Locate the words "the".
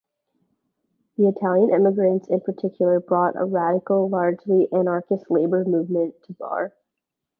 1.15-1.27